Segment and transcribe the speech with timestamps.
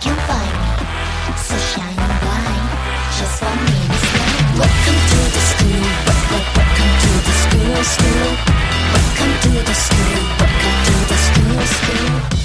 [0.00, 1.36] can find me.
[1.36, 1.56] So
[2.24, 2.70] bright,
[3.18, 3.42] just.
[4.56, 5.84] Welcome to the school.
[6.30, 8.30] Welcome to the school, school.
[8.94, 10.22] Welcome to the school.
[10.40, 12.39] Welcome to the school, school.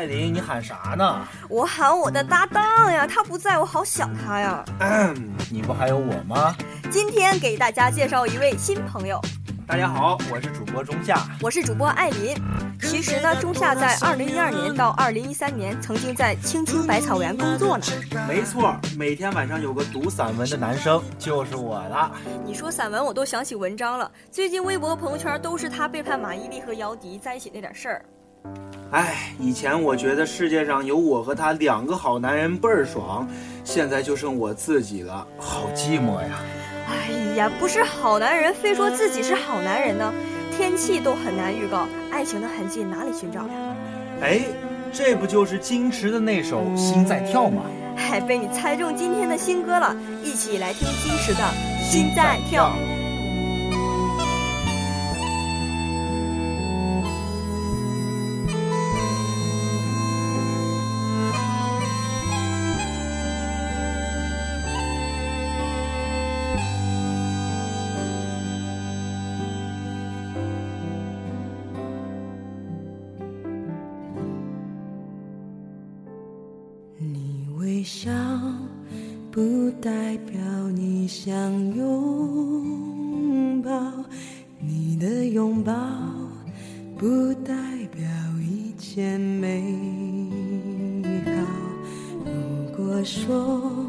[0.00, 1.28] 艾琳，你喊啥呢？
[1.46, 4.64] 我喊我的搭档呀，他不在我好想他呀。
[5.50, 6.56] 你不还有我吗？
[6.90, 9.20] 今天给大家介绍一位新朋友，
[9.66, 11.18] 大家好，我是主播中夏。
[11.42, 12.34] 我是主播艾琳。
[12.80, 17.84] 其实呢，中夏在二零一二年到二零一三年曾经在青青百草园工作呢。
[18.26, 22.10] 没错，每天晚上有个读散文的男生就是我了。
[22.42, 24.10] 你说散文，我都想起文章了。
[24.30, 28.04] 最近微博、朋友圈都是他背叛马伊琍和姚笛在一起那点事儿。
[28.90, 33.28] 哎，以前我觉得世界上有我和他两个好男人倍儿爽，
[33.62, 36.40] 现在就剩我自己了，好寂寞呀。
[36.88, 40.12] 哎呀，不是好男人，非说自己是好男人呢？
[40.56, 43.54] 天气都很难预告，爱情的痕迹哪里寻找呀？
[44.22, 44.40] 哎，
[44.92, 47.62] 这不就是金池的那首《心在跳》吗？
[47.96, 51.44] 嗨，被你猜中今天的新歌了，一起来听金池的
[51.80, 52.72] 《心在跳》。
[85.64, 85.72] 抱
[86.98, 87.54] 不代
[87.92, 88.02] 表
[88.40, 89.74] 一切美
[91.24, 91.30] 好。
[92.24, 92.30] 如
[92.76, 93.86] 果说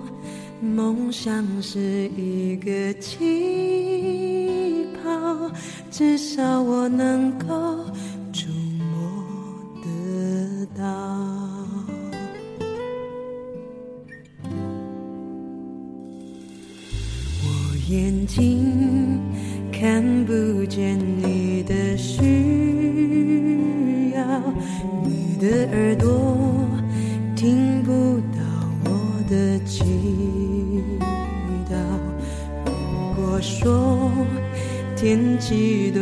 [0.61, 5.51] 梦想是一个气泡，
[5.89, 7.47] 至少我能够
[8.31, 9.25] 触摸
[9.83, 10.83] 得到。
[17.43, 17.45] 我
[17.89, 19.19] 眼睛
[19.71, 21.30] 看不见你
[25.41, 26.67] 的耳朵
[27.35, 28.43] 听不到
[28.85, 28.91] 我
[29.27, 30.83] 的祈
[31.67, 31.73] 祷。
[32.63, 32.71] 如
[33.15, 34.11] 果说
[34.95, 35.99] 天气都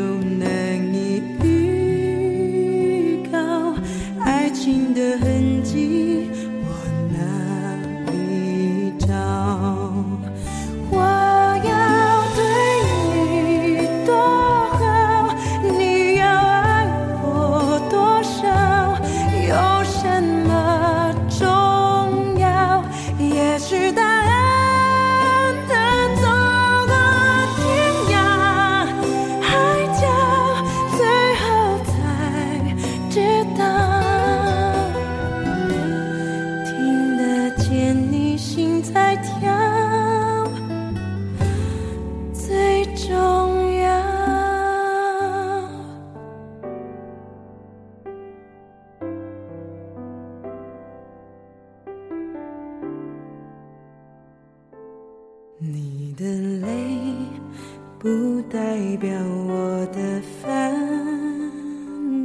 [58.02, 59.12] 不代表
[59.46, 60.74] 我的烦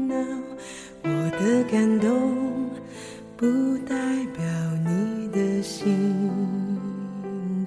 [0.06, 0.14] 恼，
[1.02, 2.70] 我的感动
[3.36, 3.44] 不
[3.78, 3.96] 代
[4.36, 4.44] 表
[4.86, 6.30] 你的心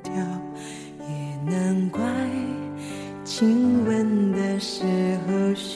[0.02, 0.14] 跳，
[1.02, 2.02] 也难怪
[3.26, 4.86] 亲吻的时
[5.28, 5.74] 候需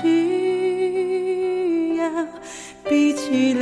[1.98, 2.28] 要
[2.90, 3.62] 闭起了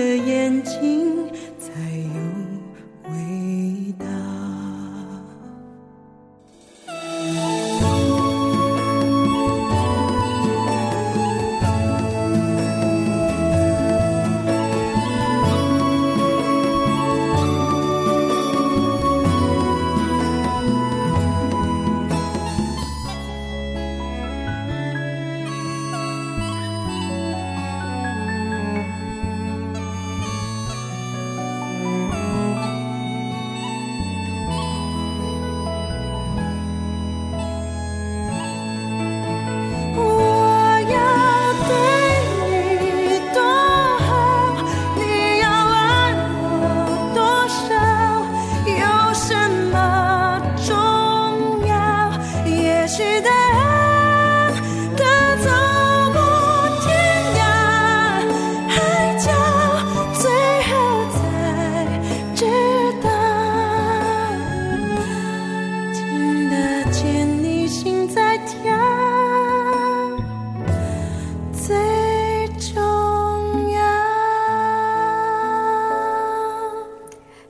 [66.91, 68.75] 见你心在跳。
[71.53, 72.81] 最重
[73.71, 73.79] 要。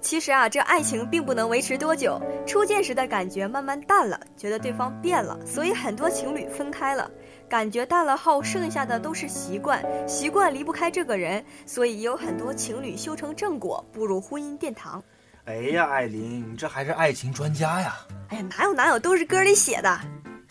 [0.02, 7.10] 其实啊，这爱情并不能维持多久，初见时的感觉慢慢淡了，觉得对方变了，所以很多情侣分开了，
[7.48, 15.02] 感觉淡了后，剩下的都是习惯，习惯离不开这个人，所以也有很多情侣修成正果，步入婚姻殿堂。
[15.50, 17.96] 哎呀，艾琳，你这还是爱情专家呀！
[18.28, 20.00] 哎呀，哪有哪有，都是歌里写的。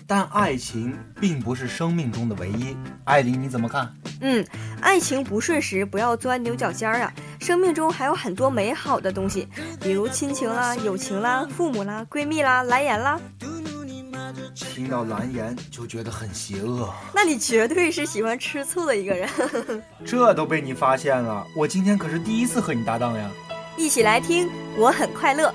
[0.08, 2.76] 但爱情并不是生命中的唯一。
[3.04, 3.94] 艾琳，你怎么看？
[4.22, 4.44] 嗯，
[4.80, 7.12] 爱情不顺时不要钻牛角尖儿啊！
[7.38, 9.46] 生命中还有很多美好的东西，
[9.80, 13.20] 比如亲情啦、友情啦、父母啦、闺蜜啦、蓝颜啦。
[14.56, 19.30] 听到蓝颜就觉得很邪恶，那你绝对是喜欢吃醋的一个人。
[20.04, 21.46] 这都被你发现了。
[21.56, 23.30] 我今天可是第一次和你搭档呀！
[23.78, 25.54] 一起来听，我很快乐。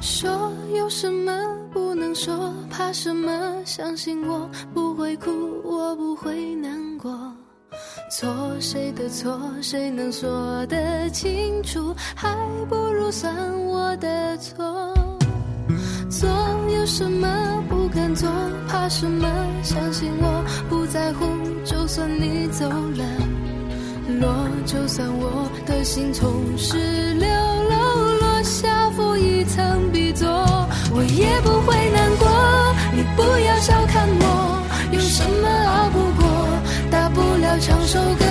[0.00, 1.32] 说有什么
[1.72, 3.62] 不能说，怕什么？
[3.64, 5.30] 相信我不会哭，
[5.62, 7.10] 我不会难过。
[8.10, 11.94] 错谁的错，谁能说得清楚？
[12.16, 12.34] 还
[12.68, 13.32] 不如算
[13.66, 14.92] 我的错。
[16.10, 16.28] 做
[16.74, 18.28] 有什么不敢做，
[18.68, 19.28] 怕什么？
[19.62, 21.24] 相信我不在乎，
[21.64, 23.04] 就算你走了，
[24.18, 24.28] 落
[24.66, 26.28] 就算我的心从
[26.58, 30.28] 十六楼落下负一层 B 座，
[30.92, 32.28] 我也不会难过。
[32.92, 36.28] 你不要小看我，有什么熬不过？
[36.90, 38.24] 大不了唱首歌，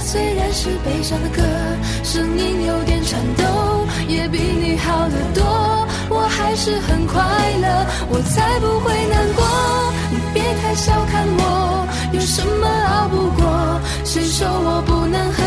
[0.00, 1.42] 虽然是悲伤的歌，
[2.02, 5.44] 声音有点颤抖，也比你好得多。
[6.10, 7.20] 我还是很快
[7.60, 9.44] 乐，我才不会难过。
[10.10, 13.80] 你别太小看我，有什么熬不过？
[14.04, 15.42] 谁说我不能喝？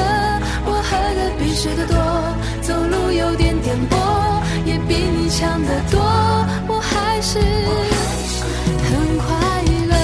[0.65, 1.95] 我喝的比谁的多，
[2.61, 3.95] 走路有点颠簸，
[4.65, 5.99] 也比你强得多。
[6.67, 7.39] 我还是
[8.87, 9.25] 很快
[9.89, 9.95] 乐。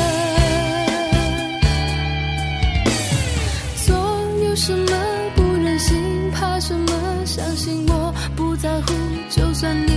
[3.86, 3.94] 总
[4.44, 4.92] 有什么
[5.36, 6.92] 不忍心，怕什么？
[7.25, 8.94] 相信我不在乎，
[9.30, 9.96] 就算你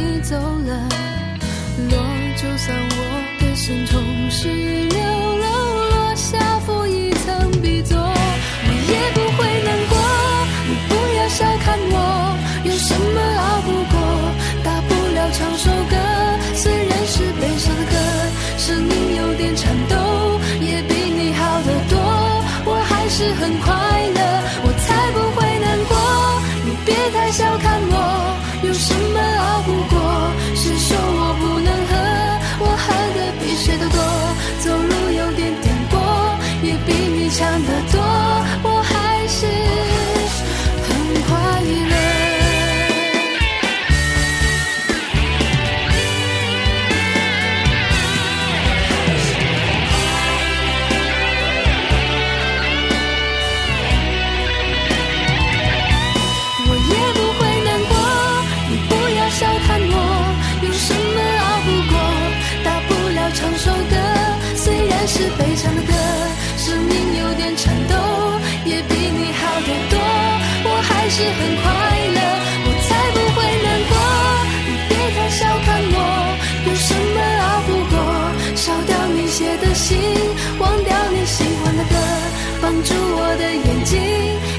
[23.50, 24.20] 很快乐，
[24.62, 25.92] 我才不会难过。
[26.64, 27.94] 你别太小看我，
[28.62, 29.98] 有什么熬不过？
[30.54, 31.92] 谁说我不能喝？
[32.62, 32.86] 我喝
[33.16, 33.98] 的比谁都多，
[34.62, 35.98] 走路有点颠簸，
[36.62, 37.98] 也比你强得多。
[71.10, 71.66] 是很快
[72.14, 72.18] 乐，
[72.64, 73.92] 我才不会难过。
[74.64, 75.98] 你别太小看我，
[76.64, 77.98] 有什么熬不过？
[78.54, 79.98] 烧掉你写的信，
[80.60, 81.96] 忘掉你喜欢的歌，
[82.62, 83.98] 绑住我的眼睛，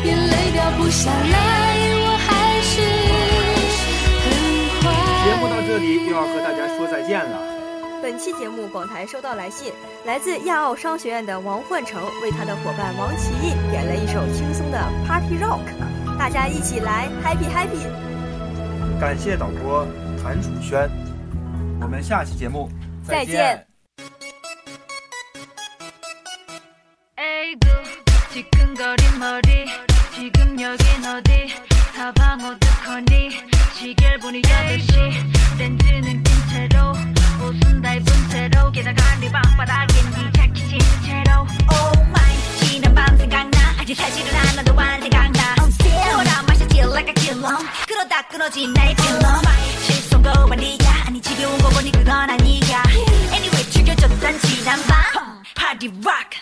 [0.03, 1.39] 眼泪掉不下来，
[2.03, 2.83] 我还是
[4.27, 4.27] 很
[4.81, 4.91] 快。
[5.23, 7.39] 节目到这里又要和大家说再见了。
[8.03, 9.71] 本期节目，广台收到来信，
[10.03, 14.77] 来自亚奥商学院的王焕成为他的伙伴王奇艺点了一首轻松的
[15.07, 15.61] Party Rock，
[16.20, 17.86] 大家一起来 Happy Happy。
[19.00, 19.86] 感谢导播
[20.22, 20.88] 谭楚轩，
[21.80, 22.70] 我们下期节目
[23.06, 23.64] 再见。
[27.18, 27.66] 에이구
[28.32, 29.66] 지끈거린 머리
[30.14, 31.54] 지금 여긴 어디
[31.94, 33.30] 가방 어떡하니
[33.74, 36.92] 시계를 보니 8시 렌즈는 낀 채로
[37.42, 43.16] 옷은 다 입은 채로 게다가 네 방바닥엔 네 자켓 신은 채로 Oh my 지난 밤
[43.16, 44.34] 생각나 아직 사실은
[48.51, 49.21] 끊어진 나의 필름
[49.81, 50.77] 실수한 거 아니야.
[51.07, 52.83] 아니 지겨운 거 보니 그건 아니야.
[53.31, 55.41] Anyway 죽여줬던 지난 밤.
[55.55, 56.40] Party rock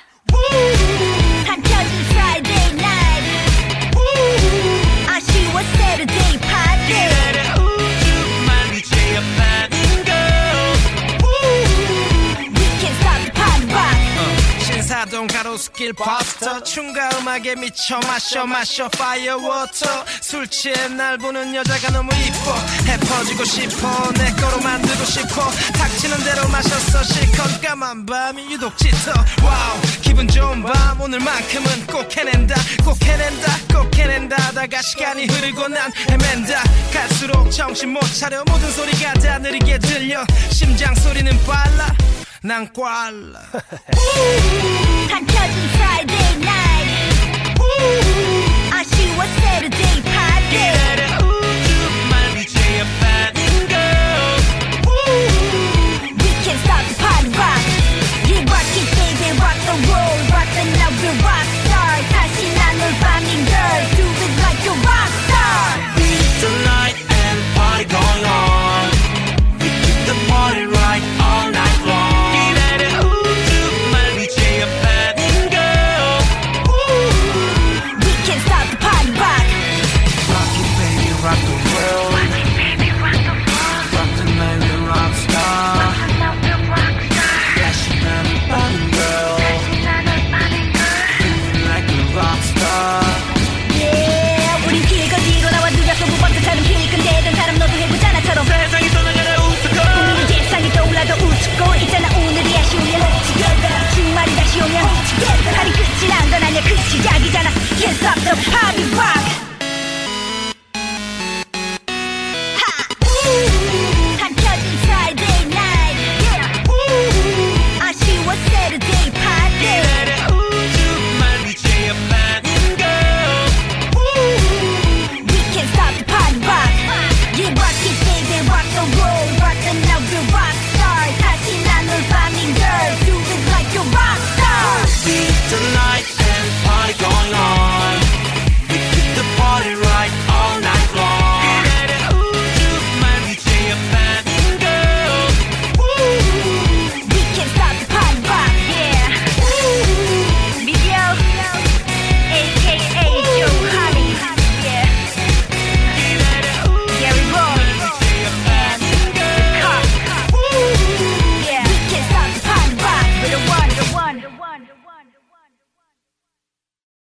[15.89, 22.11] 스킬 버스터 춤과 음악에 미쳐 마셔 마셔 파이어 워터 술 취해 날 보는 여자가 너무
[22.13, 22.55] 이뻐.
[22.85, 25.49] 해퍼지고 싶어 내 거로 만들고 싶어.
[25.73, 29.13] 닥치는 대로 마셨어 실컷 까만 밤이 유독 짙어.
[29.43, 34.35] 와우 기분 좋은 밤 오늘만큼은 꼭 해낸다 꼭 해낸다 꼭 해낸다.
[34.35, 36.63] 하다가 시간이 흐르고 난 헤맨다.
[36.93, 40.23] 갈수록 정신 못 차려 모든 소리가 다 느리게 들려.
[40.51, 41.93] 심장 소리는 빨라
[42.42, 43.40] 난 꽐라